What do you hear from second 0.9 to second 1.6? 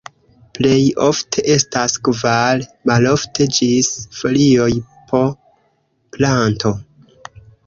ofte